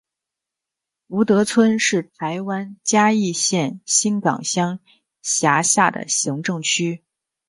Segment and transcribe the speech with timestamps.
[1.07, 4.79] 福德村是台湾嘉义县新港乡
[5.21, 7.03] 辖下的行政区。